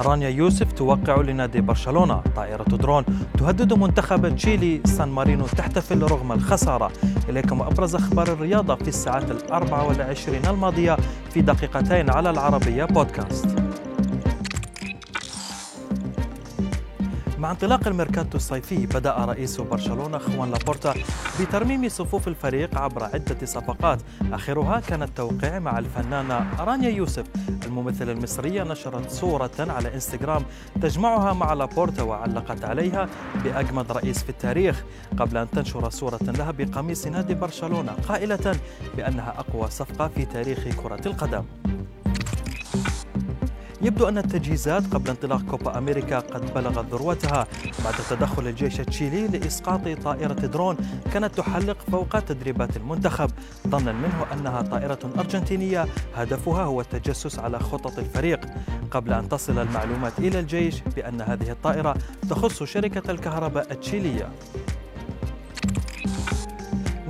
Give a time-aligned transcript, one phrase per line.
[0.00, 3.04] رانيا يوسف توقع لنادي برشلونة طائرة درون
[3.38, 6.92] تهدد منتخب تشيلي سان مارينو تحتفل رغم الخسارة.
[7.28, 10.96] إليكم أبرز أخبار الرياضة في الساعات الأربع والعشرين الماضية
[11.30, 13.69] في دقيقتين على العربية بودكاست.
[17.40, 20.94] مع انطلاق الميركاتو الصيفي بدأ رئيس برشلونة خوان لابورتا
[21.40, 23.98] بترميم صفوف الفريق عبر عدة صفقات.
[24.32, 27.24] آخرها كان التوقيع مع الفنانة رانيا يوسف.
[27.66, 30.42] الممثلة المصرية نشرت صورة على إنستغرام
[30.82, 33.08] تجمعها مع لابورتا وعلقت عليها
[33.44, 34.84] بأجمد رئيس في التاريخ.
[35.18, 38.56] قبل أن تنشر صورة لها بقميص نادي برشلونة قائلة
[38.96, 41.44] بأنها أقوى صفقة في تاريخ كرة القدم.
[43.82, 47.46] يبدو أن التجهيزات قبل انطلاق كوبا أمريكا قد بلغت ذروتها.
[47.84, 50.76] بعد تدخل الجيش التشيلي لإسقاط طائرة درون
[51.12, 53.30] كانت تحلق فوق تدريبات المنتخب.
[53.68, 55.86] ظنا منه أنها طائرة أرجنتينية.
[56.14, 58.40] هدفها هو التجسس على خطط الفريق.
[58.90, 61.94] قبل أن تصل المعلومات إلى الجيش بأن هذه الطائرة
[62.30, 64.28] تخص شركة الكهرباء التشيلية.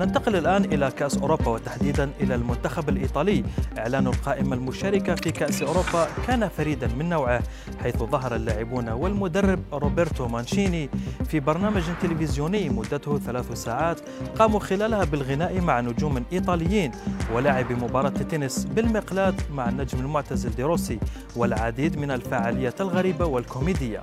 [0.00, 3.44] ننتقل الآن إلى كأس أوروبا وتحديدا إلى المنتخب الإيطالي.
[3.78, 7.42] إعلان القائمة المشاركة في كأس أوروبا كان فريدا من نوعه
[7.82, 10.90] حيث ظهر اللاعبون والمدرب روبرتو مانشيني
[11.28, 14.00] في برنامج تلفزيوني مدته ثلاث ساعات
[14.38, 16.92] قاموا خلالها بالغناء مع نجوم إيطاليين
[17.34, 20.98] ولعب مباراة التنس بالمقلاة مع النجم المعتزل ديروسي
[21.36, 24.00] والعديد من الفعاليات الغريبة والكوميدية.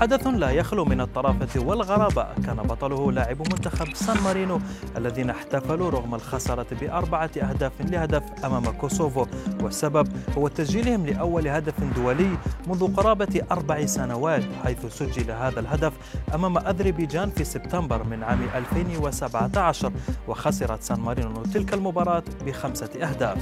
[0.00, 2.26] حدث لا يخلو من الطرافة والغرابة.
[2.46, 4.60] كان بطله لاعب منتخب سان مارينو
[4.96, 9.26] الذين احتفلوا رغم الخسارة بأربعة أهداف لهدف أمام كوسوفو.
[9.62, 15.92] والسبب هو تسجيلهم لأول هدف دولي منذ قرابة أربع سنوات حيث سجل هذا الهدف
[16.34, 19.92] أمام أذربيجان في سبتمبر من عام 2017
[20.28, 23.38] وخسرت سان مارينو تلك المباراة بخمسة أهداف.